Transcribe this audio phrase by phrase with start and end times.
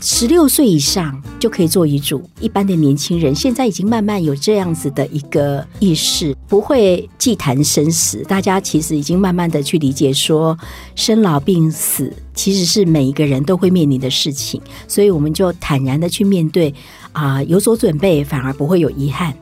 [0.00, 8.22] 十六岁以上就可以做遗嘱，一般的年轻人现在已经慢慢有这样子的一个意识，不会忌谈生死。
[8.22, 10.56] 大家其实已经慢慢的去理解说，
[10.94, 16.72] 生老病死其实是每一个人都会面临的事情，所以我们就坦然的去面对，
[17.12, 19.34] 啊、有所准备，反而不会有遗憾。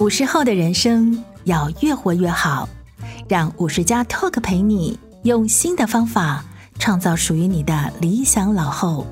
[0.00, 2.66] 五十后的人生要越活越好，
[3.28, 6.42] 让五十加 Talk 陪你用新的方法。
[6.86, 9.04] 创造属于你的理想老后。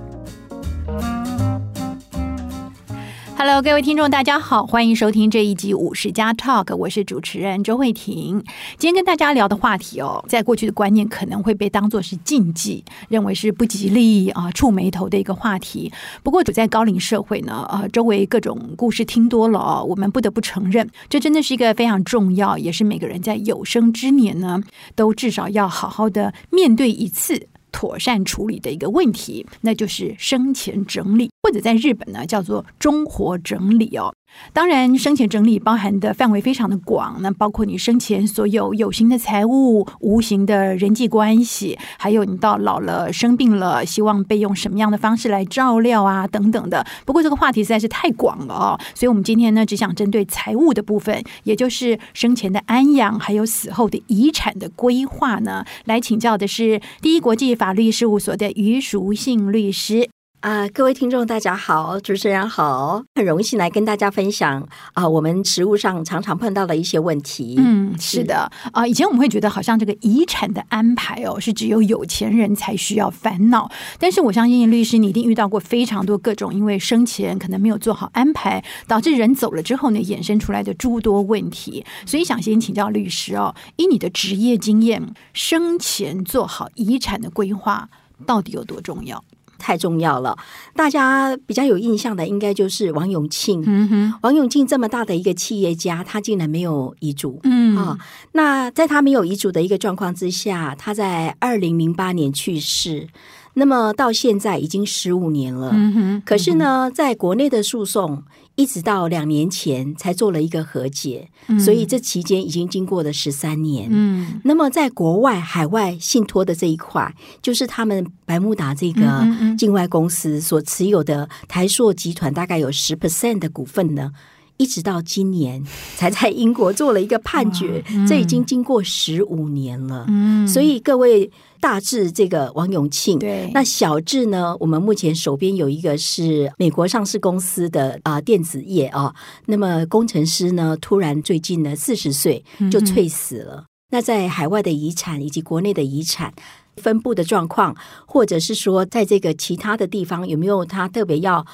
[3.37, 8.45] Hello，各位听众，大家好，欢迎收听这一集五十加 Talk，我是主持人周慧婷。
[8.79, 15.93] 今天跟大家聊的话题哦，在过去的观念可能会被当作是禁忌，认为是不吉利啊、触霉头的一个话题。
[16.23, 24.61] 不过，处在高龄社会呢，呃，周围各种故事听多了哦，我们不得不承认，这真的是一个非常重要，也是每个人在有生之年呢，
[24.95, 27.49] 都至少要好好的面对一次。
[27.75, 34.15] 妥善处理的一个问题，那就是生前整理，或者在日本呢叫做中活整理哦。
[34.53, 46.85] 当然，生前整理包含的范围非常的广，那包括你生前所有有形的财物、无形的人际关系，还有你到老了生病了，希望被用什么样的方式来照料啊，等等的。
[47.05, 60.09] 不过这个话题实在是太广了哦，所以我们今天呢只想针对财务的部分，也就是生前的安养，还有死后的遗产的规划呢，来请教的是第一国际法律事务所的余淑信律师。
[60.45, 64.61] 啊、呃，各位听众，大家好，主持人好，很荣幸来跟大家分享
[64.93, 67.55] 啊、呃，我们实务上常常碰到的一些问题。
[67.57, 73.71] 嗯，是的，啊、呃，以前我们会觉得好像这个遗产的安排哦，是只有有钱人才需要烦恼。
[73.99, 81.83] 但是我相信律师，你一定遇到过非常多各种因为生前可能没有做好安排，导致人走了之后呢，衍生出来的诸多问题。
[82.05, 87.89] 所以想先请教律师哦，以你的职业经验，生前做好遗产的规划
[88.27, 89.25] 到底有多重要？
[89.65, 90.37] 太重要了，
[90.77, 93.65] 大家比较有印象的应该就是王永庆。
[93.67, 97.41] 嗯哼，王永庆这么大的一个企业家，他竟然没有遗嘱。
[97.45, 97.97] 嗯啊，
[98.33, 103.09] 那在他没有遗嘱的一个状况之下，他在二零零八年去世。
[103.57, 105.71] 那么到现在已经十五年了。
[105.73, 108.23] 嗯哼，可是呢，在国内的诉讼。
[108.57, 113.89] 一直到两年前才做了一个和解，嗯、所以这期间已经经过了十三年。
[113.91, 119.27] 嗯，那么在国外海外信托的这一块，就是他们百慕达这个
[119.59, 124.13] 境外公司所持有的台硕集团大概有十 percent 的股份呢，
[124.57, 125.65] 一直到今年
[125.97, 130.05] 才在英国做了一个判决，嗯、这已经经过十五年了。
[130.09, 131.31] 嗯，所以各位。
[131.65, 134.55] 大致这个王永庆，对，那小智呢？
[134.61, 139.15] 我们目前手边有一个是美国上市公司的啊电子业啊，
[139.47, 143.61] 那么工程师呢，突然最近呢四十岁就猝死了。
[143.61, 146.35] 嗯、那在海外的遗产以及国内的遗产
[146.77, 151.47] 分布的状况，或者是说在这个其他的地方有没有他特别要？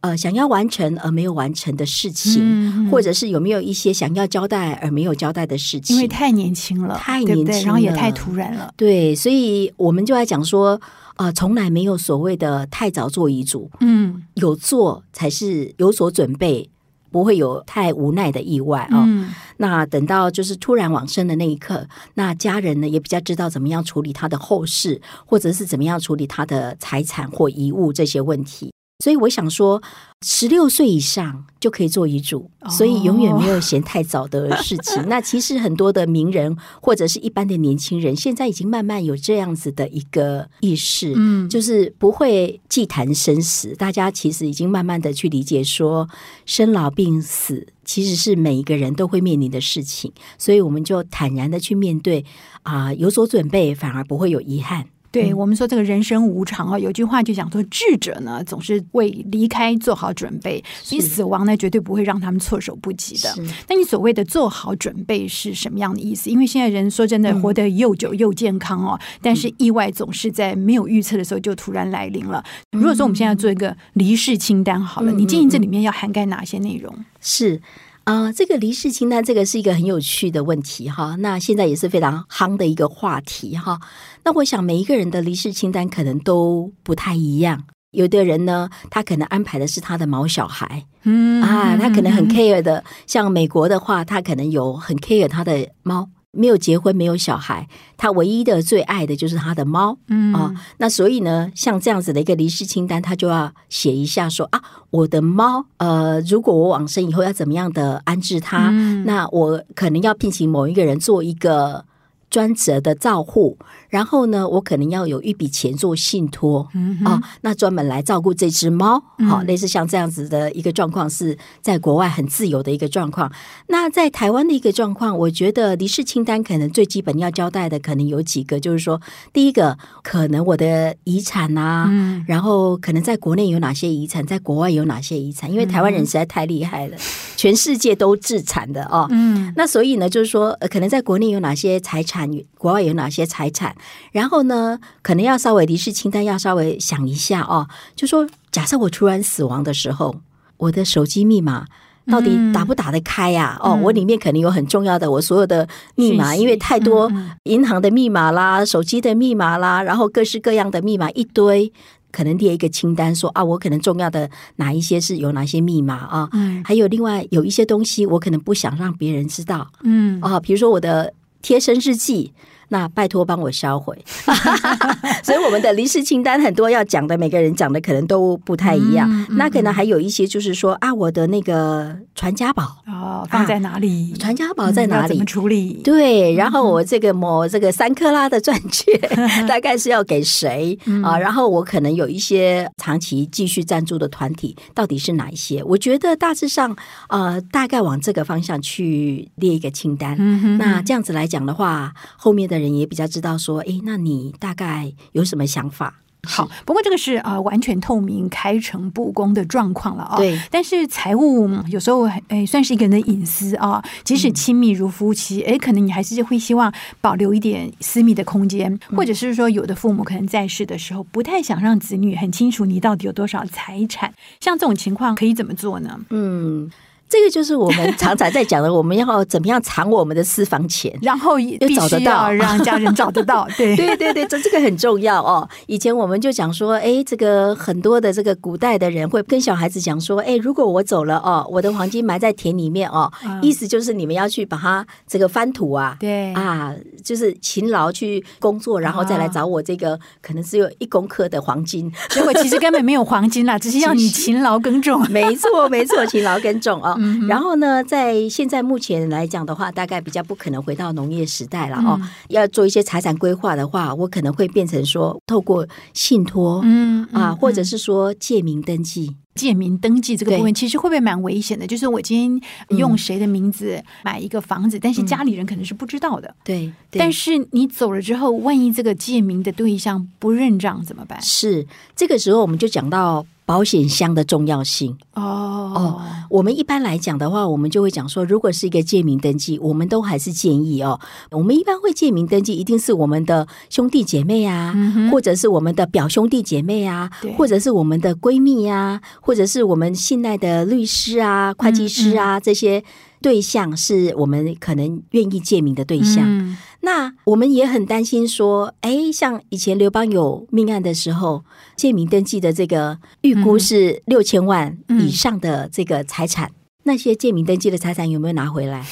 [0.00, 5.96] 呃，想要完成而没有完成的事情，嗯、或者是有没有一些想要交代而没有交代的事情？
[5.96, 8.72] 因为太年轻了，太年轻了，对对，然后也太突然了。
[8.76, 10.80] 对，所以我们就来讲说，
[11.16, 16.70] 呃，从来没有所谓的太早做遗嘱，嗯，有做才是有所准备，
[17.10, 18.98] 不会有太无奈的意外啊。
[18.98, 28.72] 哦嗯、那等到就是突然往生的那一刻，那家人呢也比较知道怎么样处理他的后事，或者是怎么样处理他的财产或遗物这些问题。
[29.00, 29.80] 所以我想说，
[30.22, 35.00] 十六岁以上就可以做遗嘱，所以永远没有嫌太早的事情。
[35.06, 43.72] 那其实很多的名人或者是一般的年轻人，现在已经慢慢有这样子的一个意识，嗯，就是不会忌谈生死。
[43.76, 46.08] 大家其实已经慢慢的去理解说，
[46.44, 52.24] 生老病死其实是每一个人都会面临的事情，所以我们就坦然的去面对
[52.64, 54.86] 啊，有所准备，反而不会有遗憾。
[55.10, 63.34] 对我们说，这个人生无常啊，有句话就讲说，智者呢总是为离开做好准备，所以死亡呢绝对不会让他们措手不及的。
[63.68, 66.28] 那你所谓的做好准备是什么样的意思？
[66.28, 72.44] 因为现在人说真的活得又久又健康哦，但是意外总是在没有预测的时候就突然来临了。
[72.72, 76.94] 如果说我们现在做一个离世清单好了，你建议这里面要涵盖哪些内容？
[77.20, 77.60] 是。
[78.08, 81.14] 啊、呃，这个离世清单，这个是一个很有趣的问题哈。
[81.18, 83.78] 那现在也是非常夯的一个话题哈。
[84.24, 87.64] 那我想每一个人的离世清单可能都不太一样。
[87.90, 92.82] 有的人呢，他可能安排的是他的毛小孩，嗯啊，他可能很 care 的。
[93.06, 96.08] 像美国的话，他可能有很 care 他的猫。
[96.30, 97.66] 没有结婚，没有小孩，
[97.96, 100.32] 他唯一的最爱的就是他的猫，嗯。
[100.34, 104.60] 啊，那所以呢，像这样子的一个离世清单，他就要写一下说啊，
[104.90, 111.86] 我的猫，呃，如果我往生以后要怎么样的安置它，嗯、那我可能要聘请某一个人做一个
[112.30, 113.56] 专责的照护，
[113.88, 123.32] 然后呢，我可能要有一笔钱做信托，嗯啊，那专门来照顾这只猫，好，类似像这样子的一个状况，是在国外很自由的一个状况。
[123.68, 129.00] 那在台湾的一个状况，我觉得离世清单可能最基本要交代的，可能有几个，就是说，
[129.32, 136.96] 第一个，可能我的遗产啊，嗯，然后可能在国内有哪些遗产，在国外有哪些遗产，因为台湾人实在太厉害了，
[137.36, 142.28] 全世界都自产的哦，嗯，那所以呢，就是说，可能在国内有哪些财产。
[142.58, 143.72] 国外有哪些财产？
[144.12, 147.68] 然后呢，可能要稍微离世清单要稍微想一下哦。
[147.94, 150.14] 就说假设我突然死亡的时候，
[150.56, 151.66] 我的手机密码
[152.06, 153.58] 到底打不打得开呀？
[153.62, 157.10] 嗯、哦，我里面肯定有很重要的我所有的密码，因为太多
[157.44, 161.72] 银行的密码啦、手机的密码啦，然后各式各样的密码一堆，
[162.10, 166.28] 可能列一个清单说啊，我可能重要的哪一些是有哪些密码啊？
[166.32, 169.68] 嗯，还有另外有一些东西，我可能不想让别人知道。
[169.82, 171.12] 嗯，啊，比如说我的。
[171.40, 172.32] 贴身日记。
[172.68, 173.96] 那拜托帮我销毁，
[175.24, 179.08] 所以我们的临时清单很多要讲的，每个人讲的可能都不太一样。
[179.10, 184.12] 嗯嗯、那可能还有一些就是说啊，我的那个传家宝哦，放在哪里？
[184.18, 185.08] 传家宝在哪里？
[185.08, 185.80] 怎么处理？
[185.82, 188.98] 对，然后我这个某这个三克拉的钻戒，
[189.48, 191.18] 大概是要给谁啊？
[191.18, 195.62] 然后我可能有一些长期继续赞助的团体，到底是哪一些？
[195.64, 196.76] 我觉得大致上
[197.08, 200.18] 呃，大概往这个方向去列一个清单。
[200.58, 202.57] 那这样子来讲的话，后面的。
[202.58, 206.00] 人也比较知道说，哎，那你大概有什么想法？
[206.24, 210.16] 好，不过这个是呃完全透明、开诚布公的状况了啊。
[210.16, 226.00] 对，但是财务有时候哎算是一个人的隐私啊，即使亲密如夫妻，哎，可能你还是会希望保留一点私密的空间，或者是说有的父母可能在世的时候不太想让子女很清楚你到底有多少财产，像这种情况可以怎么做呢？
[226.10, 226.70] 嗯。
[227.08, 233.48] 这个就是我们常常在讲的，我们要怎么样藏我们的私房钱， 然后又找得到，让家人找得到。
[233.56, 235.48] 对对对对，这这个很重要哦。
[235.66, 254.98] 以前我们就讲说，哎，这个很多的这个古代的人会跟小孩子讲说，哎，如果我走了哦，我的黄金埋在田里面哦，意思就是你们要去把它这个翻土啊，对啊，就是勤劳去工作，然后再来找我这个可能只有一公克的黄金，结果其实根本没有黄金啦，只是要你勤劳耕种。
[255.10, 256.97] 没错没错，勤劳耕种哦。
[257.26, 261.98] 然后呢，在现在目前来讲的话，大概比较不可能回到农业时代了哦。
[262.00, 269.16] 嗯、要做一些财产规划的话，我可能会变成说，透过信托，嗯，嗯啊，或者是说借名登记。
[269.34, 271.64] 借名登记这个部分，其实会不会蛮危险的？
[271.64, 276.34] 就是我今天用谁的名字买一个房子，嗯、但是家里人可能是不知道的。
[276.42, 281.22] 对，对但是你走了之后，万一这个借名的对象不认账怎么办？
[281.22, 281.64] 是
[281.94, 283.24] 这个时候，我们就讲到。
[283.48, 284.94] 保险箱的重要性。
[285.14, 285.72] 哦。
[285.74, 291.00] 哦，我们一般来讲的话，我们就会讲说，如果是一个借名登记，我们都还是建议哦，
[291.30, 302.84] 我们一般会借名登记，一定是我们的兄弟姐妹啊，嗯、或者是我们的表兄弟姐妹啊，或者是我们的闺蜜啊，或者是我们信赖的律师啊、会计师啊、嗯嗯、这些。
[303.20, 311.44] 对象是我们可能愿意借名的对象，嗯、那我们也很担心说，哎，像以前刘邦有命案的时候，
[311.76, 316.54] 借名登记的这个预估是六千万以上的这个财产，嗯、
[316.84, 318.86] 那些借名登记的财产有没有拿回来？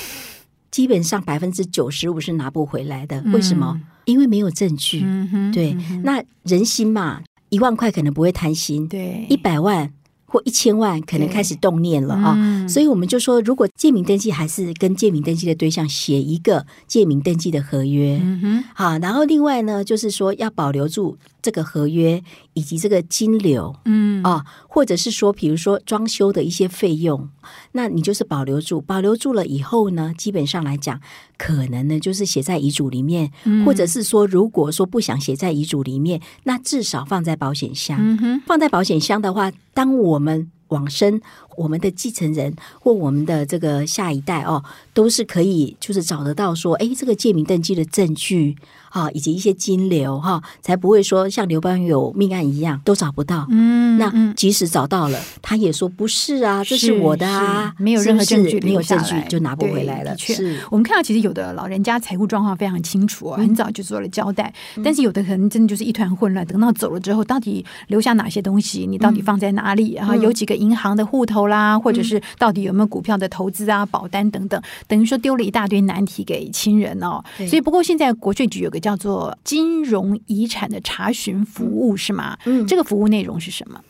[0.71, 3.23] 基本上百分之九十五是拿不回来的。
[3.33, 3.73] 为什么？
[3.77, 5.03] 嗯、因为没有证据。
[5.05, 9.91] 嗯、对，嗯、那人心嘛，一万块可能不会贪心，对，一百万。
[10.27, 22.23] 或一千万可能开始动念了啊，嗯、所以我们就说，如果借名登记，还是跟借名登记的对象写一个借名登记的合约，嗯哼，好，然后另外呢，就是说要保留住这个合约
[22.55, 24.07] 以及这个金流，嗯。
[24.27, 24.45] 啊，
[24.77, 27.31] 或者是说，比如说装修的一些费用，
[27.73, 31.01] 那你就是保留住，保留住了以后呢，基本上来讲，
[31.39, 41.23] 可能呢就是写在遗嘱里面，嗯、或者是说，如果说不想写在遗嘱里面，那至少放在保险箱，嗯，放在保险箱的话，当我们往生，
[41.57, 48.55] 我们的继承人或我们的这个下一代哦，都是可以就是找得到说，哎，这个借名登记的证据
[48.97, 53.47] 啊，以及一些金流哈，才不会说像刘邦有命案一样都找不到。
[53.51, 60.11] 嗯，那即使找到了，他也说不是啊，这是我的啊，没有任何证据，没有证据就拿不回来了。
[60.11, 68.87] 的确，我们看到其实有的老人家财务状况非常清楚，很早就做了交代，但是有的可能真的就是一团混乱，等到走了之后，到底留下哪些东西？
[68.87, 69.95] 你到底放在哪里？
[69.95, 70.57] 然后有几个。
[70.57, 77.23] 银行的户头啦，或者是到底有没有股票的投资啊、保单等等，等于说丢了一大堆难题给亲人哦。
[77.37, 82.39] 所以，不过现在国税局有个叫做金融遗产的查询服务，是吗？
[82.45, 83.81] 嗯，这个服务内容是什么？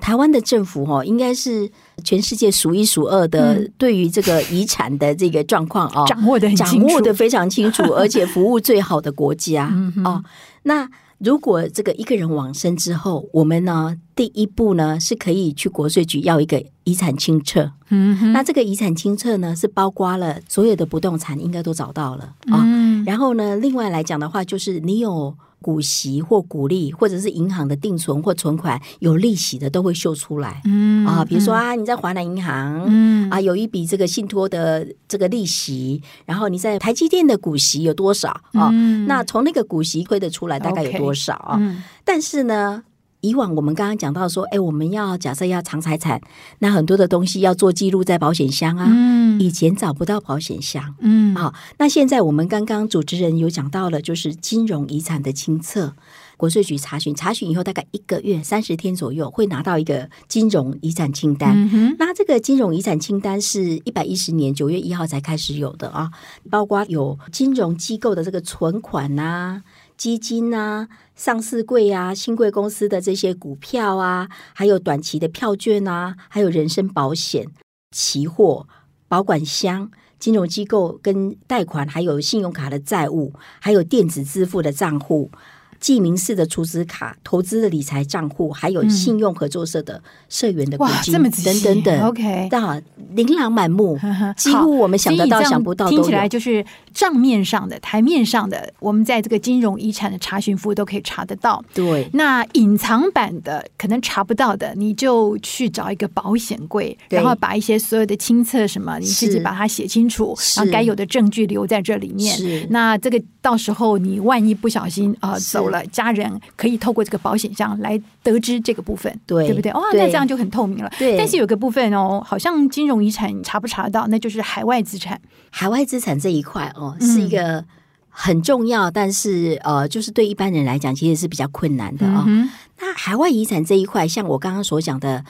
[0.00, 1.70] 台湾的政府哦，应该是
[2.02, 9.72] 全世界数一数二的，对于这个遗产的这个状况哦，掌握的掌握的非常清楚，而且服务最好的国家
[10.04, 10.24] 哦。
[10.64, 17.72] 那如果这个一个人往生之后，我们呢，第一步呢是可以去国税局要一个遗产清册。
[17.88, 22.66] 嗯，那这个遗产清册呢是包括了所有的不动产，应该都找到了啊。
[23.06, 25.34] 然后呢，另外来讲的话，就是你有。
[25.60, 30.60] 股息或股利，或者是银行的定存或存款有利息的，都会秀出来。
[30.64, 38.70] 嗯啊，比如说啊，你在华南银行，嗯啊，有一笔这个信托的这个利息，然后你在台积电的股息有多少啊？
[38.72, 41.60] 嗯、那从那个股息推得出来大概有多少啊
[42.04, 42.84] 但是呢。
[43.20, 46.20] 以往我们刚刚讲到说，哎，我们要假设要藏财产，
[46.60, 48.86] 那很多的东西要做记录在保险箱啊。
[48.88, 50.94] 嗯，以前找不到保险箱。
[51.00, 55.94] 嗯，好，那现在我们刚刚主持人有讲到了，就是金融遗产的清册，
[56.36, 61.96] 国税局查询，查询以后大概一个月三十天左右会拿到一个金融遗产清单。
[61.98, 66.10] 那这个金融遗产清单是一百一十年九月一号才开始有的啊，
[66.50, 69.62] 包括有金融机构的这个存款啊。
[69.96, 77.46] 基金啊，上市柜啊，新贵公司的这些股票啊，还有短期的票券啊，还有人身保险、
[77.90, 78.68] 期货、
[79.08, 85.30] 保管箱、金融机构跟贷款，还有信用卡的债务，还有电子支付的账户。
[85.80, 92.80] 记名式的储值卡、投资的理财账户，还有信用合作社的社员的股金等等等，OK，到
[93.10, 93.98] 琳琅满目，
[94.36, 101.64] 几乎我们想得到、想不到，听起来就是账面上的、台面上的，我们在这个金融遗产的查询服务都可以查得到。
[101.74, 112.36] 对，那隐藏版的可能查不到的，你就去找一个保险柜，然后把一些所有的清册什么，你自己把它写清楚，然后该有的证据留在这里面。
[112.36, 115.68] 是，那这个到时候你万一不小心啊走。
[115.68, 119.72] 了，家人可以透过这个保险箱来得知这个部分，对，对不对？
[119.72, 120.92] 哇，那这样就很透明了。
[120.98, 125.20] 对，但是有个部分哦，好像金融遗产查不查得到，那就是海外资产。
[125.50, 127.64] 海外资产这一块哦，是一个
[128.08, 132.24] 很重要，嗯、但是呃，就是对一般人来讲，其实是比较困难的啊、哦。
[132.26, 132.50] 嗯、
[132.80, 135.24] 那海外遗产这一块，像我刚刚所讲的，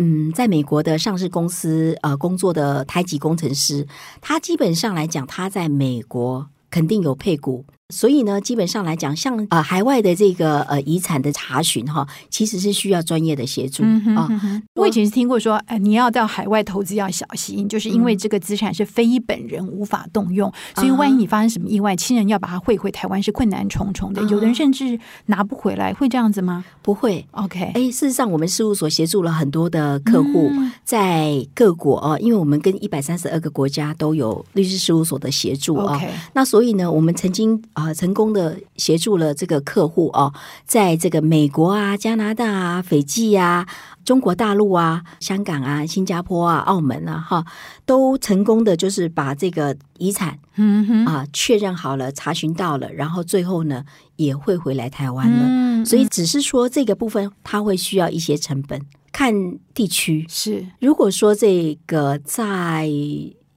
[0.00, 3.86] 嗯，在美国的上市公司呃工作的台籍工程师，
[4.20, 7.64] 他基本上来讲，他在美国肯定有配股。
[7.90, 13.86] 所以呢，基本上来讲，像呃海外的这个呃遗产的查询哈，其实是需要专业的协助啊。
[13.86, 24.22] 嗯哼嗯我以前是听过说，哎，你要到海外投资要小心，就是因为这个资产是非本人无法动用，嗯、所以万一你发生什么意外，亲人要把它汇回台湾是困难重重的。
[24.22, 26.64] 有的人甚至拿不回来，会这样子吗？
[26.80, 27.26] 不会。
[27.32, 30.50] OK，哎，事实上，我们事务所协助了很多的客户
[30.84, 35.98] 在各国哦，因为我们跟一百三十二个国家都有律师事务所的协助啊。
[35.98, 37.62] Okay 那所以呢，我们曾经。
[37.74, 40.32] 啊，成功的协助了这个客户哦，
[40.64, 43.66] 在这个美国啊、加拿大啊、斐济啊、
[44.04, 47.44] 中国大陆啊、香港啊、新加坡啊、澳门啊，哈，
[47.84, 53.84] 都成功的就是把这个遗产，嗯哼啊确认好了、查询到了，然后最后呢
[54.16, 55.84] 也会回来台湾了。
[55.84, 58.80] 所以只是说这个部分它会需要一些成本，
[59.12, 59.34] 看
[59.74, 60.66] 地区是。
[60.80, 62.88] 如果说这个在。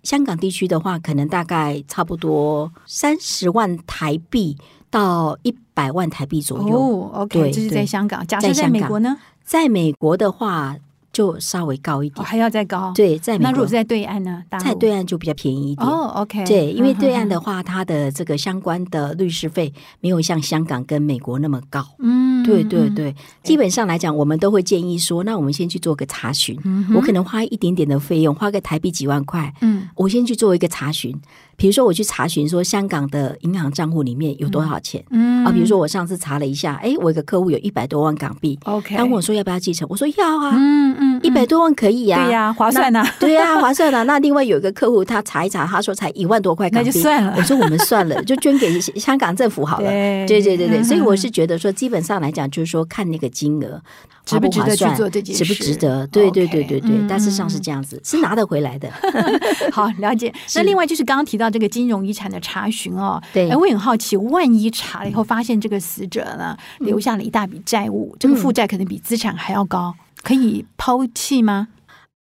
[0.08, 4.56] 香港地区的话，可能大概差不多三十万台币
[4.90, 6.80] 到一百万台币左右。
[6.80, 8.26] 哦，OK，对这是在香港。
[8.26, 9.18] 假设在美国呢？
[9.44, 10.78] 在美国的话。
[11.18, 12.94] 就稍微高一点，还要再高。
[12.94, 14.44] 对，在，那如果在对岸呢？
[14.60, 15.88] 在对岸就比较便宜一点。
[15.88, 16.46] 哦，OK。
[16.46, 21.84] 对，因为对岸的话，它的这个相关的律师费没有像香港跟美国那么高。
[21.98, 23.16] 嗯，对对对。
[23.42, 26.56] 基本上来讲，我们都会建议说，那我们先去做个查询。
[26.66, 29.52] 嗯我可能花一点点的费用，花个台币几万块。
[29.62, 31.20] 嗯，我先去做一个查询。
[31.58, 35.04] 比如说，我去查询说香港的银行账户里面有多少钱。
[35.10, 38.58] 嗯啊，比如说我上次查了一下，哎，我一个客户有一百多万港币。
[38.66, 40.52] OK，他问我说要不要继承，我说要啊。
[40.56, 41.20] 嗯嗯。
[41.24, 44.04] 一百多万可以呀， 对呀，划算呐，对呀，划算呐。
[44.04, 47.34] 那另外有一个客户，他查一查，他说才一万多块港币，那就算了。
[47.36, 49.90] 我说我们算了， 就捐给香港政府好了。
[49.90, 53.82] 对对对对，所以我是觉得说，基本上来讲，就是说看那个金额
[54.26, 56.06] 值不值得去做这件事，值不值得？
[56.08, 58.88] 对对对对对，大致上是这样子，是拿得回来的。
[59.74, 60.32] 好，了解。
[60.56, 69.96] 那另外就是刚刚提到这个金融遗产的查询哦，对，哎，我很好奇，万一查了以后发现这个死者呢留下了一大笔债务，这个负债可能比资产还要高。
[70.24, 71.70] 可以抛弃吗？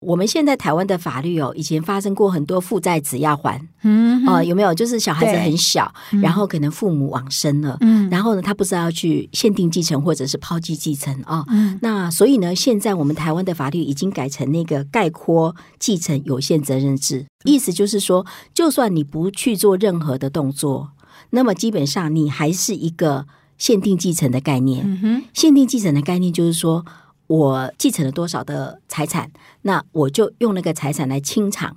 [0.06, 4.74] 我们现在台湾的法律哦，以前发生过很多负债子要还，嗯哼，哦，有没有？
[4.74, 11.46] 就是小孩子很小，然后可能父母往生了，嗯，然后呢，他不知道要去限定继承或者是抛弃继承啊，哦。
[11.50, 20.92] 嗯、那所以呢，现在我们台湾的法律已经改成那个概括继承有限责任制，意思就是说，就算你不去做任何的动作，
[21.30, 23.26] 那么基本上你还是一个
[23.58, 25.24] 限定继承的概念。
[25.34, 26.86] 限定继承的概念就是说。
[27.34, 29.32] 我继承了多少的财产，
[29.64, 31.76] 那我就用那个财产来清偿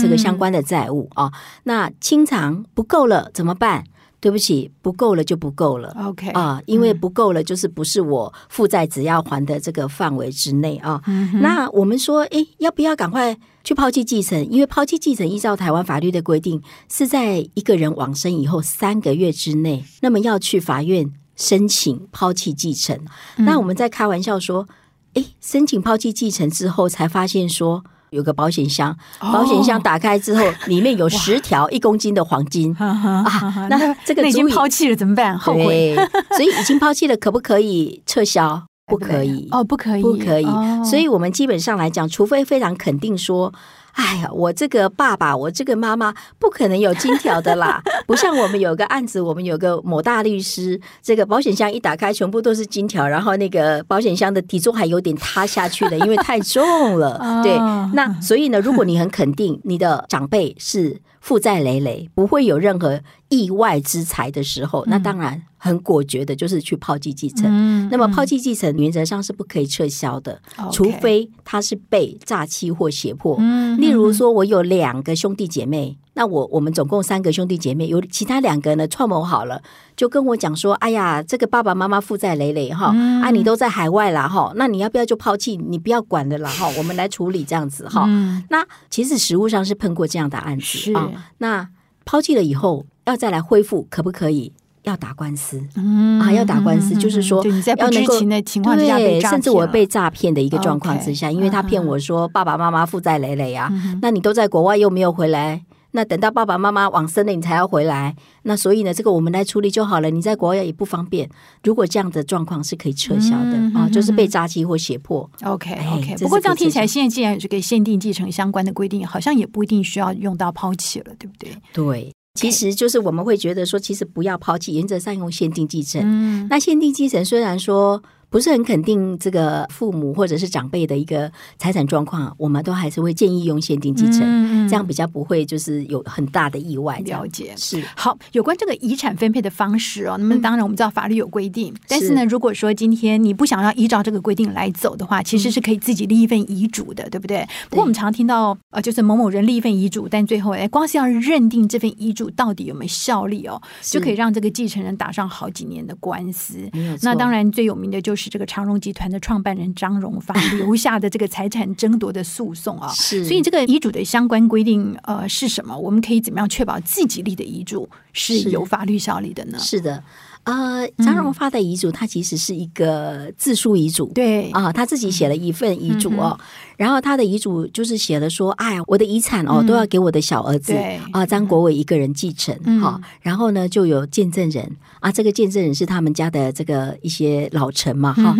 [0.00, 1.32] 这个相关的债务啊、哦。
[1.64, 3.84] 那清偿不够了怎么办？
[4.20, 5.92] 对不起，不够了就不够了。
[5.98, 11.02] OK 啊，因为不够了，就是不是我负债只要还的这个范围之内啊。
[11.08, 14.48] 嗯、那我们说，哎，要不要赶快去抛弃继承？
[14.48, 22.96] 因为抛弃继承依照台湾法律的规定，是在一个人往生以后三个月之内，那么要去法院申请抛弃继承。
[23.38, 24.68] 嗯、那我们在开玩笑说，
[25.14, 27.84] 哎，申请抛弃继承之后，才发现说。
[28.12, 33.24] 有个保险箱，保险箱打开之后，哦、里面有十条一公斤的黄金啊！
[33.70, 35.38] 那这个已经抛弃了怎么办？
[35.38, 35.96] 后悔，
[36.36, 38.62] 所以已经抛弃了，可不可以撤销？
[38.84, 40.44] 不可以哦，不可以，不可以。
[40.44, 43.50] 哦、所以我们基本上来讲，除非非常肯定说。
[43.92, 47.82] 哎呀，我这个爸爸，我这个妈妈不可能有金条的啦！
[48.06, 57.40] 不像我们有个案子，我们有个某大律师，这个保险箱一打开，全部都是金条，然后那个保险箱的底座还有点塌下去了， 因为太重了。
[57.42, 57.56] 对，
[57.94, 63.00] 那所以呢，如果你很肯定你的长辈是负债累累，不会有任何
[63.32, 65.42] 意外之财的时候，那当然。
[65.64, 67.88] 很果决的，就是去抛弃继承。
[67.88, 73.36] 那么抛弃继承原则上是不可以撤销的，嗯、除非他是被诈欺或胁迫。
[73.38, 79.62] 嗯、例如说，我有两个兄弟姐妹，嗯、那我我们总共三个兄弟姐妹，有其他两个呢串谋好了，
[79.96, 85.56] 就跟我讲说：“哎呀，这个爸爸妈妈负债累累哈，嗯、啊，你都在海外了哈，那你要不要就抛弃？
[85.56, 88.04] 你不要管的了啦哈， 我们来处理这样子哈。
[88.08, 91.08] 嗯”那其实实务上是碰过这样的案子是啊。
[91.38, 91.68] 那
[92.04, 94.52] 抛弃了以后要再来恢复，可不可以？
[94.82, 111.30] 要打官司，嗯、啊，要打官司，嗯、就是说你在不能够的情况下被诈骗，甚至我被诈骗的一个状况之下，Okay, 因为他骗我说爸爸妈妈负债累累啊，嗯、那你都在国外又没有回来，那等到爸爸妈妈往生了你才要回来，那所以呢，这个我们来处理就好了，你在国外也不方便。
[111.62, 115.30] 如果这样的状况是可以撤销的、嗯、啊，就是被诈欺或胁迫。
[115.44, 121.56] OK OK，不过这样听起来，现在既然有这个限定继承相关的规定，好像也不一定需要用到抛弃了，对不对？
[121.72, 122.12] 对。
[122.34, 126.00] 其实就是我们会觉得说，其实不要抛弃，原则上用限定继承。
[126.04, 128.02] 嗯，那限定继承虽然说。
[128.32, 136.98] 不是很肯定这个父母或者是长辈的一个财产状况，我们都还是会建议用限定继承，嗯、这样比较不会就是有很大的意外。
[137.04, 138.18] 了解是好。
[138.32, 147.32] 有关这个遗产分配的方式哦，那么当然我们知道法律有规定，嗯、但是呢，如果说今天你不想要依照这个规定来走的话，其实是可以自己立一份遗嘱的，对不对？
[147.32, 156.58] 对，不过我们常常听到呃，就是某某人立一份遗嘱，但最后哎，光是要认定这份遗嘱到底有没有效力哦，就可以让这个继承人打上好几年的官司。
[157.02, 158.21] 那当然最有名的就是。
[158.22, 165.76] 是这个长荣集团的创办人张荣发 留下的这个财产争夺的诉讼啊，是，所以这个遗嘱的相关规定呃是什么？
[165.76, 169.58] 我们可以怎么样确保自己立的遗嘱是有法律效力的呢？
[169.58, 170.04] 是，是的。
[170.44, 176.36] 呃，张荣发的遗嘱，他其实是一个自书遗嘱，对啊，他自己写了一份遗嘱哦。
[176.76, 180.74] 然后他的遗嘱就是写了说，哎呀，我的遗产哦都要给我的小儿子
[181.12, 183.00] 啊张国伟一个人继承哈。
[183.20, 188.34] 然后呢，就有见证人啊，这个见证人是他们家的这个一些老臣嘛哈。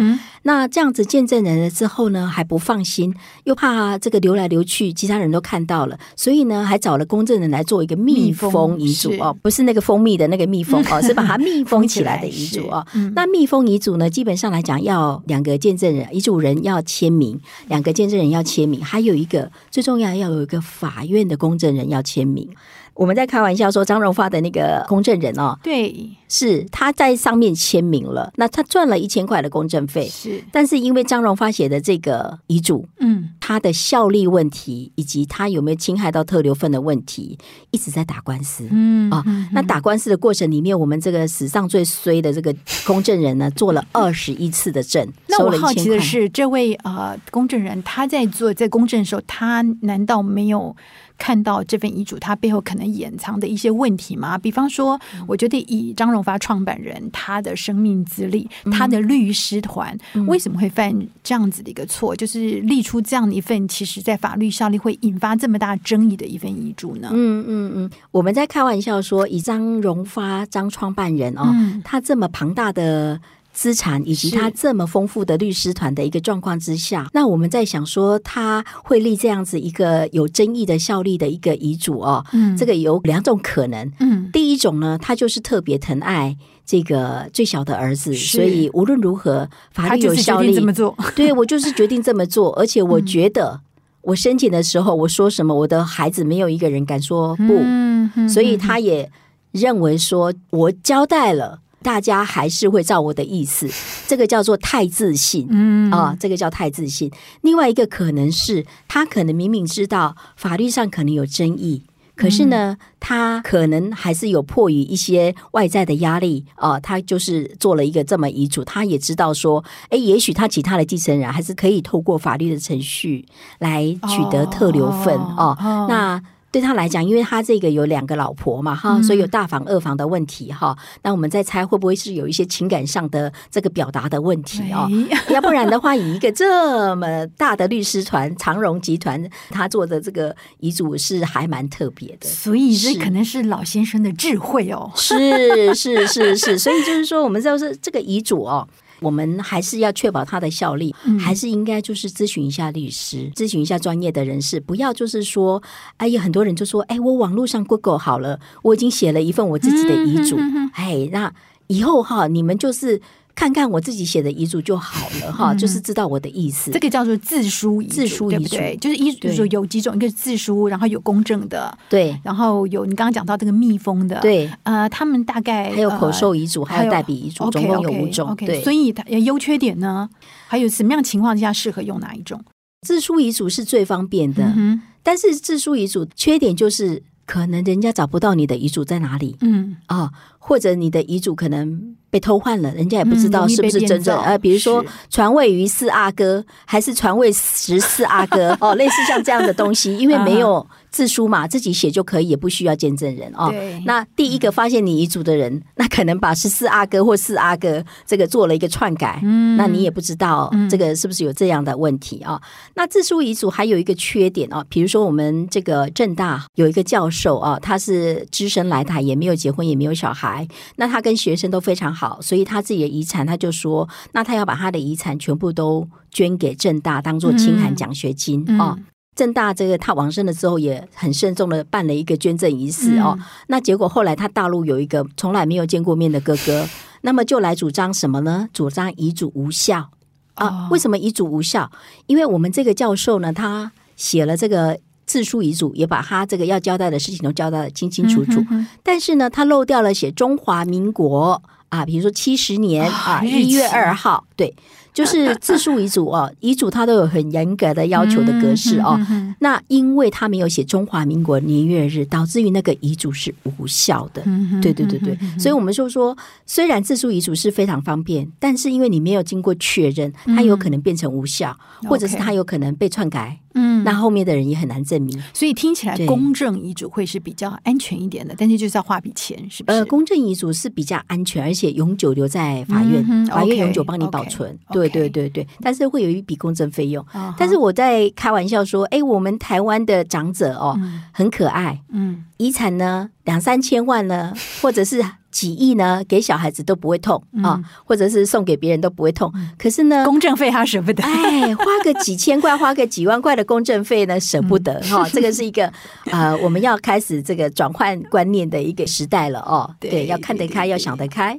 [0.44, 3.14] 那这样子见证人了之后呢，还不放心，
[3.44, 11.86] 又怕这个流来流去，其他人都看到了，所以呢，还找了公证人来做一个密封遗嘱哦，不是那个蜂蜜的那个密封哦，是把它密封。
[11.92, 14.08] 起来的遗嘱哦， 嗯、那密封遗嘱呢？
[14.08, 22.48] 基本上来讲，要两个见证人，遗嘱人要签名，两个见证人要签名，还有一个最重要，要有一个法院的公证人要签名。
[22.94, 37.38] 我们在开玩笑说，张荣发的那个公证人哦，对，是他在上面签名了，那他赚了一千块的公证费，是，但是因为张荣发写的这个遗嘱，嗯，他的效力问题以及他有没有侵害到特留份的问题，
[37.70, 50.76] 一直在打官司，嗯啊，那打官司的过程里面，我们这个史上最衰的这个公证人呢，做了 二十一次的证，那我好奇的是，这位呃公证人他在做在公证的时候，他难道没有？
[51.22, 54.36] 看到这份遗嘱，它背后可能掩藏的一些问题吗？
[54.36, 62.16] 比方说，我觉得以张荣发创办人他的生命资历，嗯、他的律师团为什么会犯这样子的一个错？
[62.16, 67.10] 就是立出这样的一份，其实在法律效力会引发这么大争议的一份遗嘱呢？
[67.12, 73.20] 嗯嗯嗯，我们在开玩笑说，以张荣发张创办人哦，嗯、他这么庞大的。
[73.52, 86.34] 资产以及他这么丰富的律师团的一个状况之下，那我们在想说他会立这样子一个有争议的效力的一个遗嘱哦，嗯，这个有两种可能，嗯，第一种呢，他就是特别疼爱
[86.64, 90.54] 这个最小的儿子，所以无论如何法律有效力。
[90.54, 93.60] 这么做， 对，我就是决定这么做，而且我觉得
[94.00, 99.10] 我申请的时候我说什么，我的孩子没有一个人敢说不，嗯，所以他也
[99.50, 101.58] 认为说我交代了。
[101.82, 103.68] 大家还是会照我的意思，
[104.08, 107.10] 这个叫做太自信，嗯啊，这个叫太自信。
[107.42, 111.82] 另外一个可能是他可能明明知道法律上可能有争议。
[112.14, 118.62] 可是呢，他可能还是有迫于一些外在的压力哦、呃，他就是做了一个这么遗嘱。
[118.62, 123.26] 他也知道说，哎，也许他其他的继承人还是可以透过法律的程序
[123.58, 125.86] 来取得特留份哦，哦。
[125.88, 126.22] 那。
[126.52, 130.76] 对他来讲，因为他这个有两个老婆嘛，哈，所以有大房二房的问题哈。
[131.02, 134.86] 那我们在猜会不会是有一些情感上的这个表达的问题哦？
[135.30, 142.28] 要不然的话，以一个这么大的律师团长荣集团，他做的这个遗嘱是还蛮特别的。
[142.28, 144.92] 所以这可能是老先生的智慧哦。
[144.94, 148.68] 是是是是，所以就是说，我们知道是这个遗嘱哦。
[149.02, 155.62] 我们还是要确保它的效力，还是应该就是咨询一下律师，咨询一下专业的人士，不要就是说，
[155.96, 160.38] 哎有，很多人就说，哎，我网络上 Google 好了，我已经写了一份我自己的遗嘱，
[160.74, 161.32] 哎，那
[161.66, 163.00] 以后哈，你们就是。
[163.34, 166.70] 看看我自己写的遗嘱就好了哈，就是知道我的意思。
[166.70, 178.36] 这个叫做自书遗嘱，自书遗嘱就是遗嘱有几种，一个是自书，然后有公证的，对，然后有你刚刚讲到这个密封的，对，呃，他们大概还有口授遗嘱，还有代笔遗嘱，总共有五种。
[178.36, 180.08] 对，所以它优缺点呢，
[180.46, 182.44] 还有什么样情况下适合用哪一种？
[182.86, 184.54] 自书遗嘱是最方便的，
[185.02, 191.96] 但是自书遗嘱缺点就是可能人家找不到你的遗嘱在哪里，嗯啊，或者你的遗嘱可能。
[192.12, 194.20] 被偷换了，人家也不知道是不是真正。
[194.20, 203.50] 呃，比如说传位于四阿哥，还是传位十四阿哥 哦，类似像这样的东西，因为没有 字书嘛，自己写就可以，也不需要见证人哦。
[203.86, 212.38] 那第一个发现你遗嘱的人，那可能把十四阿哥或四阿哥这个做了一个篡改，嗯，那你也不知道这个是不是有这样的问题啊？
[212.74, 220.46] 那自书遗嘱还有一个缺点哦，比如说我们这个政大有一个教授啊，他是只身来台，也没有结婚，也没有小孩，
[220.76, 222.01] 那他跟学生都非常好。
[222.02, 228.76] 好，所以他自己的遗产，他就说，那他要把他的遗产全部都捐给正大，当做清寒奖学金、嗯、哦。
[229.14, 233.14] 正大这个他往生了之后，也很慎重的办了一个捐赠仪式哦。
[233.16, 236.68] 嗯、那结果后来他大陆有一个从来没有见过面的哥哥，
[237.02, 238.48] 那么就来主张什么呢？
[238.52, 239.88] 主张遗嘱无效
[240.34, 240.48] 啊？
[240.48, 241.70] 哦、为什么遗嘱无效？
[242.08, 244.80] 因为我们这个教授呢，他写了这个。
[245.04, 248.42] 自书遗嘱也把他这个要交代的事情都交代的清清楚楚，
[248.84, 254.54] 但是呢，他漏掉了写中华民国啊，比如说七十年啊，一月二号，对。
[254.94, 259.00] 就是自述遗嘱哦，遗嘱它都有很严格的要求的格式哦。
[259.38, 264.22] 那因为他没有写中华民国年月日，导致于那个遗嘱是无效的。
[264.60, 271.58] 对对对对，所以我们就说，虽然自述遗嘱是非常方便，但是因为你没有经过确认，它有可能变成无效，
[271.88, 273.38] 或者是它有可能被篡改。
[273.54, 275.18] 嗯，那后面的人也很难证明。
[275.32, 279.78] 所以听起来公证遗嘱会是比较安全一点的，但是就是要花笔钱，是不是？
[279.78, 284.54] 呃，公证遗嘱是比较安全，而且永久留在法院，法院永久帮你保存。
[284.70, 284.82] 对。
[284.82, 287.02] 对对对对，但是会有一笔公证费用。
[287.14, 287.34] Uh huh.
[287.38, 295.02] 但是我在开玩笑说，哎，我们台湾的长者哦，嗯、很可爱，嗯，遗产呢两三千万呢，或者是。
[295.32, 296.04] 几亿呢？
[296.06, 299.32] 给小孩子都不会痛啊，或者是送给别人都不会痛。
[299.58, 301.02] 可是呢，公证费他舍不得。
[301.02, 305.08] 哎，花个几千块， 花个几万块的公证费呢，舍不得哈。
[305.08, 305.72] 这个是一个
[306.10, 309.68] 呃，我们要开始这个转换观念的一个时代了哦。
[309.80, 311.38] 对，要看得开，要想得开。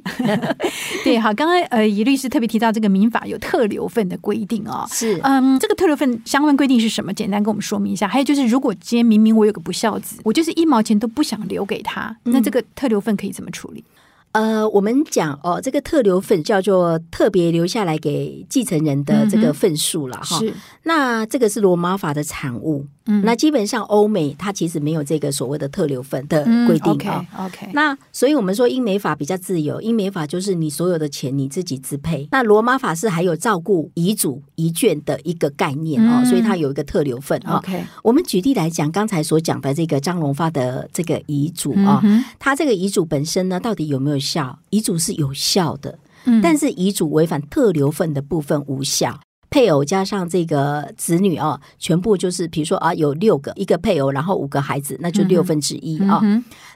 [1.04, 4.84] 对，好，刚刚呃，仪律师特别提到这个民法有特留份的规定哦。
[4.90, 7.14] 是，嗯，这个特留份相关规定是什么？
[7.14, 8.08] 简单跟我们说明一下。
[8.08, 13.83] 还有就是，如果今天明明我有个不孝子，我就是一毛钱都不想留给他，那这个特留份可以怎么处理？
[14.34, 20.38] 呃，我们讲哦，这个特留份叫做特别留下来给继承人的这个份数了哈。
[20.38, 22.84] 是，那这个是罗马法的产物。
[23.06, 27.24] 嗯，那基本上欧美它其实没有这个所谓的特留份的规定啊。
[27.36, 32.26] 嗯、OK，, okay 那所以我们说英美法比较自由，英美法就是你所有的钱你自己支配。
[32.32, 37.58] 那罗马法是还有照顾遗嘱遗眷的一个概念哦，嗯、所以它有一个特留份啊。
[37.58, 44.58] OK，我们举例来讲，刚才所讲的这个张荣发的这个遗嘱啊，嗯、他这个遗嘱本身呢，到底有没有效？
[44.70, 49.20] 遗嘱是有效的，嗯、但是遗嘱违反特留份的部分无效。
[49.50, 56.20] 配偶加上这个子女哦，全部就是，比如说啊，有六个，一个配偶，然后五个孩子，那就六分之一啊。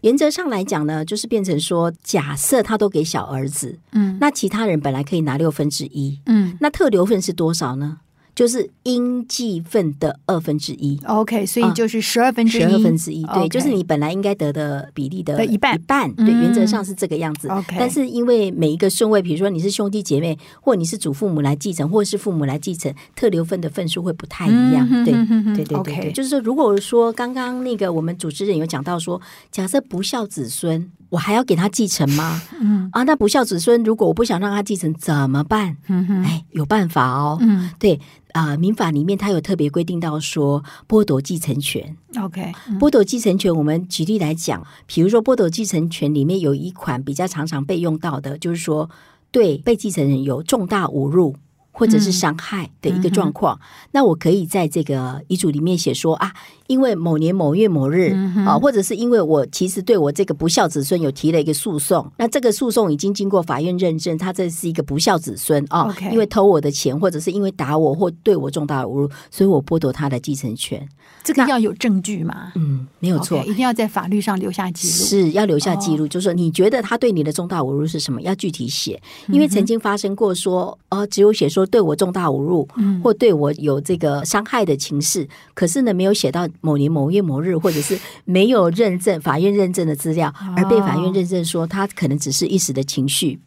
[0.03, 7.99] 原则上来讲呢，就是变成说，假设他都给小儿子，嗯，那其他人本来可以拿六分之一，嗯，那特留份是多少呢？
[8.39, 17.49] 就是应继份的二分之一，OK，所以就是十二分之一，十二分之一，对，就是你本来应该得的比例的一半，一半，对，原则上是这个样子。
[17.49, 24.89] OK，但是因为每一个顺位，比如说你是兄弟姐妹，或你是祖父母来继承，或是父母来继承，特留份的份数会不太一样。
[25.05, 25.13] 对，
[25.57, 29.21] 对，对，对，对，就是说，如果说刚刚那个我们主持人有讲到说，
[29.51, 30.89] 假设不孝子孙。
[31.11, 32.41] 我还要给他继承吗？
[32.61, 35.77] 嗯啊，那不孝子孙，如果我不想让他继承怎么办？
[35.89, 37.39] 嗯哼，哎，有办法哦。
[37.41, 37.99] 嗯对
[38.33, 41.97] 啊，民法里面它有特别规定到说剥夺继承权。
[42.21, 48.91] ，OK，剥夺继承权，我们举例来讲，比如说剥夺继承权里面有一款比较常常被用到的，就是说
[49.31, 51.37] 对被继承人有重大侮辱。
[51.71, 56.35] 或者是伤害的一个状况，嗯、那我可以在这个遗嘱里面写说啊，
[56.69, 66.13] 因为某年某月某日、嗯、啊，或者是因为我其实对我这个不孝子孙有提了一个诉讼，那这个诉讼已经经过法院认证，他这是一个不孝子孙啊，Okay.
[66.13, 70.87] 因为偷我的钱，或者是因为打我或对我重大侮辱，所以我剥夺他的继承权。
[71.25, 72.53] 这个要有证据吗？
[72.55, 76.05] 嗯，没有错，okay, 一定要在法律上留下记录，是要留下记录。
[76.05, 78.21] 哦、就是说，你觉得他对你的重大侮辱是什么？
[78.23, 93.41] 要具体写，因为曾经发生过说，哦、呃，只有写说对我重大侮辱，嗯，或对我有这个伤害的情事，可是呢，没有写到某年某月某日，或者是 没有认证法院认证的资料，而被法院认证说他可能只是一时的情绪。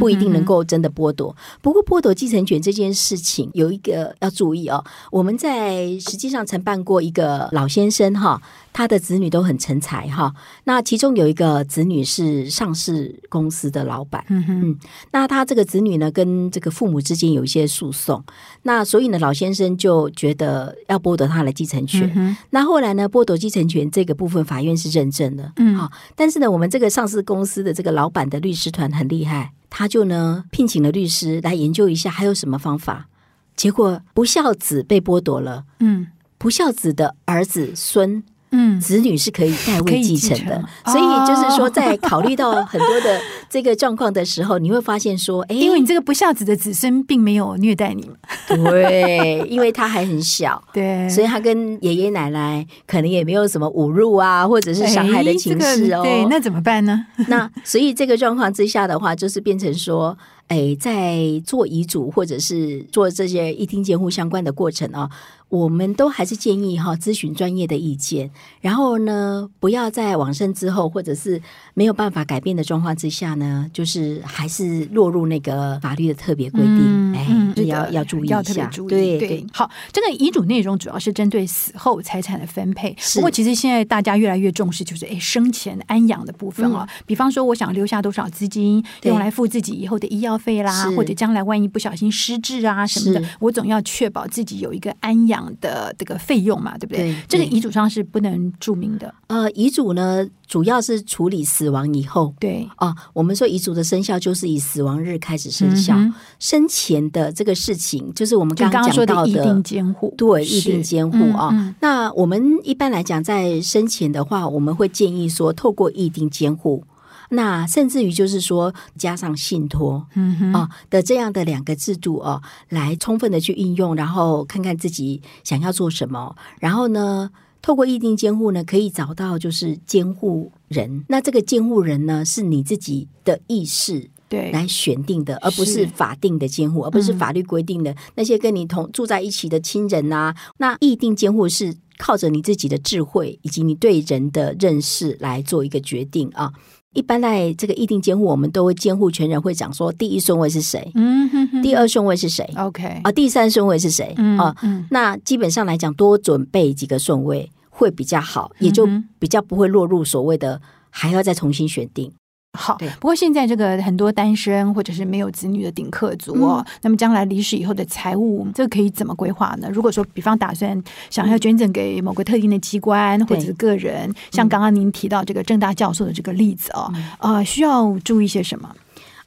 [0.00, 1.36] 不一定能够真的剥夺。
[1.62, 4.84] 不过剥夺继承权这件事情有一个要注意哦。
[5.12, 8.42] 我们在实际上曾办过一个老先生哈，
[8.74, 10.34] 他的子女都很成才哈。
[10.64, 14.78] 那其中有一个子女是上市公司的老板，嗯哼，
[15.12, 18.22] 那他这个子女呢，跟这个父母之间有一些诉讼，
[18.64, 22.36] 那所以呢，老先生就觉得要剥夺他的继承权。
[22.50, 25.90] 那后来呢，剥夺继承权这个部分法院是认证的，嗯，好。
[26.16, 29.52] 但是呢，我们这个上市公司的这个老板的律师团很厉害。
[29.76, 33.08] 他就呢聘请了律师来研究一下还有什么方法，
[33.56, 36.06] 结果不孝子被剥夺了，嗯，
[36.38, 38.22] 不孝子的儿子孙。
[38.56, 40.92] 嗯，子女是可以代位继承的，承。
[40.92, 48.08] 所以就是说，在考虑到很多的这个状况的时候，你会发现说， 哎，因为你这个不孝子的子孙并没有虐待你，
[48.46, 57.06] 对，因为他还很小， 对，所以他跟爷爷奶奶可能也没有什么侮辱啊，或者是伤害的情事哦，这个、对，那怎么办呢？
[57.26, 60.16] 那所以这个状况之下的话，就是变成说。
[60.48, 65.08] 哎，在做遗嘱或者是做这些一听监护相关的过程啊，
[65.54, 68.28] 我们都还是建议哈咨询专业的意见。
[68.60, 71.40] 然后呢，不要在往生之后或者是
[71.74, 77.03] 没有办法改变的状况之下呢，就是还是落入那个法律的特别规定。
[77.14, 78.88] 哎，嗯、要要注意一下，特别注意。
[78.88, 82.94] 对好，这个遗嘱内容主要是针对死后财产的分配。
[83.14, 86.86] 不过，其实现在大家越来越重视，就是哎生前安养的部分啊。
[86.88, 97.12] 嗯、比方说，我想留下多少资金用来付自己以后的医药费啦，或者将来万一不小心失智啊什么的，我总要确保自己有一个安养的这个费用嘛，对不对？
[97.12, 99.14] 对这个遗嘱上是不能注明的。
[99.28, 102.34] 呃，遗嘱呢，主要是处理死亡以后。
[102.38, 111.50] 对啊、呃，我们说遗嘱的生效就是以死亡日开始生效，嗯、生前的这个事情就是我们刚刚讲到的意定监护，对，意定监护啊。
[111.52, 116.84] 嗯嗯、那我们一般来讲，在生前的话，我们会建议说，透过意定监护。
[117.30, 127.30] 那甚至于就是说，加上信托，嗯哼啊的这样的两个制度哦，来充分的去运用，然后看看自己想要做什么，然后呢，
[127.64, 131.02] 透过意定监护呢，可以找到就是监护人。
[131.08, 140.36] 那这个监护人呢，是你自己的意识对来选定的，而不是法定的监护，而不是法律规定的、嗯、那些跟你同住在一起的亲人啊。
[140.58, 146.52] 那意定监护是靠着你自己的智慧以及你对人的认识来做一个决定啊。
[146.94, 150.90] 一般在这个议定监护，我们都会监护权人会讲说，第一顺位是谁？
[150.94, 154.14] 嗯哼哼，第二顺位是谁？OK 啊，第三顺位是谁？
[154.16, 154.56] 嗯啊，
[154.90, 162.10] 那基本上来讲，多准备几个顺位会比较好，也就比较不会落入所谓的还要再重新选定。
[162.56, 169.68] 好，不过现在这个很多单身或者是没有子女的顶客族哦，嗯、那么将来离世以后的财务，这个可以怎么规划呢？
[169.72, 178.68] 如果说比方打算想要捐赠给某个特定的机关或者是个人，对像刚刚您提到这个郑大教授的这个例子哦，啊、嗯呃，需要注意些什么？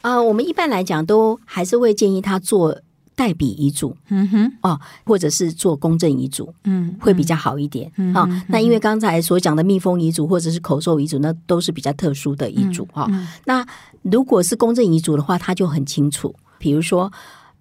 [0.01, 2.79] 啊、呃，我们一般来讲都还是会建议他做。
[3.17, 13.07] 代笔遗嘱，嗯哼，哦，或者是做公证遗嘱，嗯，会比较好一点，嗯，啊，那因为刚才所讲的密封遗嘱或者是口授遗嘱，那都是比较特殊的遗嘱啊。
[13.43, 13.65] 那
[14.03, 17.11] 如果是公证遗嘱的话，他就很清楚，比如说。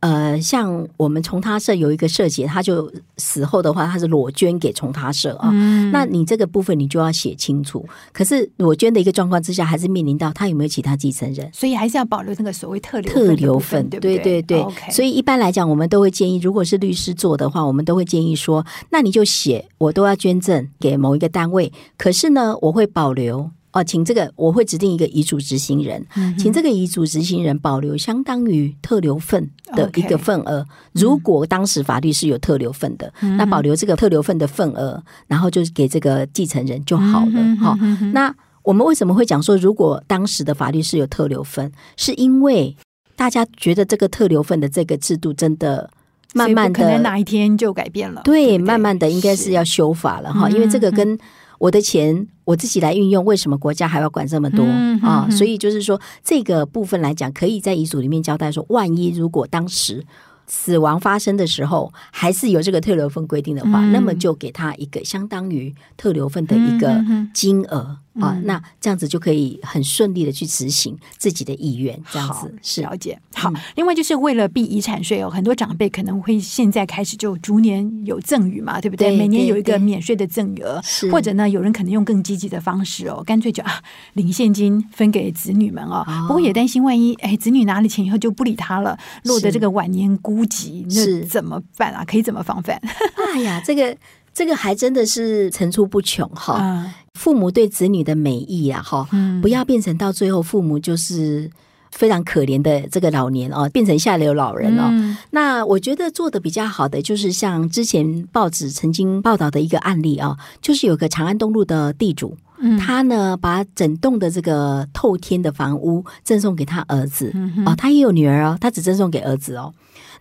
[0.06, 5.50] 呃，像我们从他社有一个社姐，他就死后的话，他是裸捐给从他社啊。
[5.52, 7.84] 嗯、那你这个部分你就要写清楚。
[8.12, 14.60] 可是裸捐的一个状况之下，还是面临到他有没有其他继承人，所以还是要保留那个所谓特留特留份，对对对对。
[14.60, 23.50] Okay 所以一般来讲，我们都会建议，如果是律师做的话，我们都会建议说，那你就写我都要捐赠给某一个单位，可是呢，我会保留。
[23.76, 30.66] 哦，请这个我会指定一个遗嘱执行人，嗯、请这个遗嘱执行人保留相当于特留份的一个份额。
[30.92, 37.56] 如果当时法律是有特留份的，嗯、那保留这个特留份的份额，然后就给这个继承人就好了。
[37.60, 42.74] 哈、嗯，那我们为什么会讲说，如果当时的法律是有特留份，是因为
[43.14, 45.90] 大家觉得这个特留份的这个制度真的
[46.34, 48.22] 慢慢的，可能哪一天就改变了。
[48.24, 51.18] 对，对对慢慢的应该是要修法了哈，因为这个跟
[51.58, 54.64] 我的钱我自己来运用，为什么国家还要管这么多
[55.06, 55.28] 啊？
[55.30, 60.04] 所以就是说，这个部分来讲，可以在遗嘱里面交代说，万一如果当时。
[60.48, 67.84] 死亡发生的时候，还是有这个特留分规定的话，嗯、那么就给他一个相当于特留分的一个金额。
[67.88, 73.18] 嗯啊，那这样子就可以很顺利的去执行自己的意愿，这样子是了解。
[73.34, 79.16] 好，另外就是为了避遗产税哦，很多长辈可能会现在开始就逐年有赠与嘛，对不对？
[79.16, 83.82] 每年有一个免税的赠与额，或者呢，有人可能用更积极的方式哦，干脆就啊
[84.14, 86.04] 领现金分给子女们哦。
[86.26, 92.04] 不过也担心万一哎子女拿了钱以后就不理他了，落得这个晚年孤寂，那怎么办啊？
[92.06, 92.80] 可以怎么防范？
[93.34, 93.96] 哎呀，这个。
[94.36, 99.08] 这个还真的是层出不穷哈，父母对子女的美意啊哈，
[99.42, 101.50] 不要变成到最后父母就是
[101.90, 105.16] 非常可怜的这个老年哦，变成下流老人哦。
[105.30, 112.36] 那我觉得做的比较好的就是像之前报纸曾经报道的一个案例啊，就是有个长安东路的地主，
[112.78, 117.32] 他呢把整栋的这个透天的房屋赠送给他儿子
[117.64, 119.72] 哦，他也有女儿哦，他只赠送给儿子哦。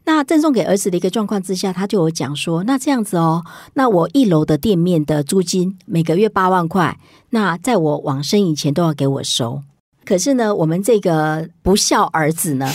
[0.05, 6.97] 那赠送给儿子的一个状况之下，他就有讲说，那这样子哦，那我一楼的店面的租金每个月八万块，
[7.31, 9.61] 那在我往生以前都要给我收。
[10.05, 12.71] 可是呢，我们这个不孝儿子呢，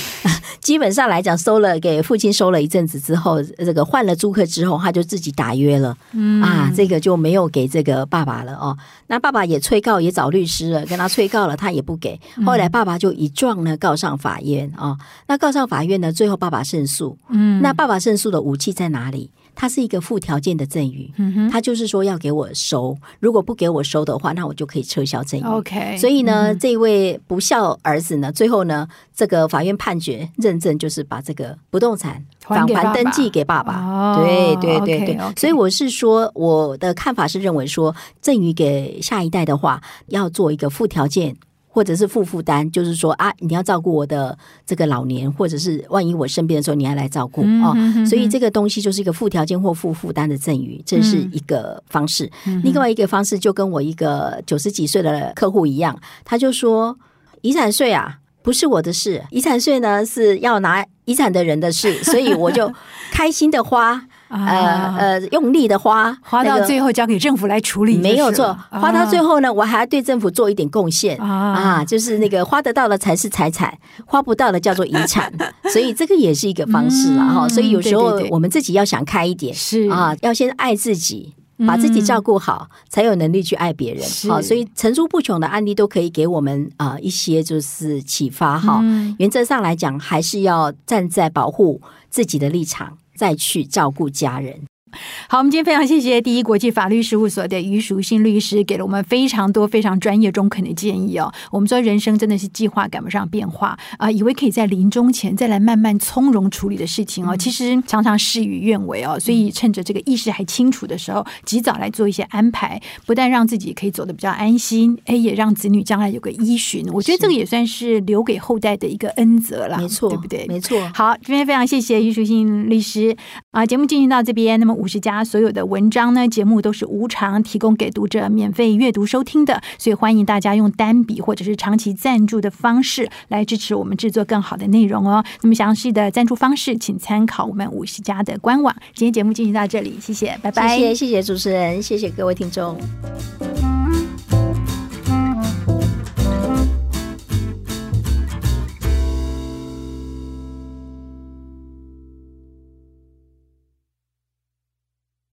[0.60, 8.76] 基本上来讲，收了给父亲收了一阵子之后，这个换了租客之后，他就自己打约了，嗯啊，这个就没有给这个爸爸了哦。
[9.06, 12.20] 那爸爸也催告，也找律师了，跟他催告了，他也不给。
[12.44, 17.16] 后来爸爸就一状呢告上法院啊，那告上法院呢，最后爸爸胜诉。
[17.28, 19.30] 嗯，那爸爸胜诉的武器在哪里？
[19.54, 21.10] 他是一个附条件的赠与，
[21.50, 25.42] 他就是说要给我收，如果不给我收的话，那我就可以撤销赠与。
[25.44, 34.16] OK，所以呢，这位不孝儿子呢，最后呢，这个法院判决认证就是把这个不动产返还登记给爸爸。
[34.16, 41.36] 对对对对，所以我是说，我的看法是认为说，赠与给下一代的话，要做一个附条件。
[41.80, 47.74] 或者是负负担，就是说啊，你要照顾我的这个老年，或者是万一我生病的时候，你还来照顾哦。
[48.06, 52.30] 所以这个东西就是一个附条件或负负担的赠与，这是一个方式。
[52.46, 56.94] 嗯、另外一个方式就跟我一个九十几岁的客户一样，他就说
[57.40, 62.70] 遗产税啊不是我的事，遗产税呢是要拿遗产的人的事，所以我就
[63.10, 64.06] 开心的花。
[64.30, 68.56] 呃呃，用力的花，花到最后交给政府来处理，没有错。
[68.70, 75.32] 花到最后呢，我还要对政府做一点贡献啊，就是那个花得到的才是财产，花不到的叫做遗产。
[75.72, 77.48] 所以这个也是一个方式了哈。
[77.48, 81.34] 所以有时候我们自己要想开一点，是啊，要先爱自己，
[81.66, 84.02] 把自己照顾好，才有能力去爱别人。
[84.28, 88.82] 好，所以层出不穷的案例都可以给我们啊一些就是启发哈。
[89.18, 92.96] 原则上来讲，还是要站在保护自己的立场。
[93.20, 94.58] 再去照顾家人。
[95.28, 101.32] 好，我们今天非常谢谢第一国际法律事务所的余淑信律师，给了我们非常多非常专业中肯的建议哦。
[101.50, 109.18] 我们说人生真的是计划赶不上变化啊、呃，以为可以在临终前再来慢慢从容处理的事情哦，其实常常事与愿违哦。
[109.18, 116.84] 所以趁着这个意识还清楚的时候，及早来做一些安排，不但让自己可以走得比较安心，哎，也让子女将来有个依循。
[116.92, 120.46] 我觉得这个也算是留给后代的一个恩泽了，没错，对不对？
[120.48, 120.80] 没错。
[120.94, 123.16] 好，今天非常谢谢余淑信律师
[123.52, 124.79] 啊，节目进行到这边，那么。
[124.80, 135.22] 五十家所有的文章呢，节目都是无偿提供给读者免费阅读收听的，所以欢迎大家用单笔或者是长期赞助的方式来支持我们制作更好的内容哦。
[135.42, 138.74] 那么详细的赞助方式，请参考我们五十家的官网。
[138.94, 140.78] 今天节目进行到这里，谢谢，拜拜。
[140.78, 142.74] 谢谢，谢谢主持人，谢谢各位听众。